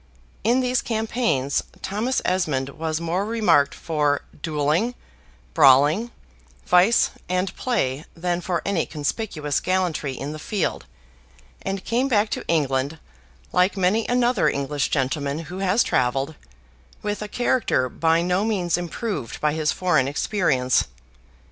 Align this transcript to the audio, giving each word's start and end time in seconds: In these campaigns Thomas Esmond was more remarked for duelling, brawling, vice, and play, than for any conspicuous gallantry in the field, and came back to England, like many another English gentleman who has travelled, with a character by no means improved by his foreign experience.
In 0.43 0.61
these 0.61 0.81
campaigns 0.81 1.61
Thomas 1.83 2.23
Esmond 2.25 2.69
was 2.69 2.99
more 2.99 3.23
remarked 3.23 3.75
for 3.75 4.21
duelling, 4.41 4.95
brawling, 5.53 6.09
vice, 6.65 7.11
and 7.29 7.55
play, 7.55 8.05
than 8.15 8.41
for 8.41 8.63
any 8.65 8.87
conspicuous 8.87 9.59
gallantry 9.59 10.13
in 10.13 10.31
the 10.31 10.39
field, 10.39 10.87
and 11.61 11.85
came 11.85 12.07
back 12.07 12.31
to 12.31 12.47
England, 12.47 12.97
like 13.51 13.77
many 13.77 14.07
another 14.07 14.49
English 14.49 14.89
gentleman 14.89 15.37
who 15.37 15.59
has 15.59 15.83
travelled, 15.83 16.33
with 17.03 17.21
a 17.21 17.27
character 17.27 17.87
by 17.87 18.23
no 18.23 18.43
means 18.43 18.79
improved 18.79 19.39
by 19.39 19.53
his 19.53 19.71
foreign 19.71 20.07
experience. 20.07 20.85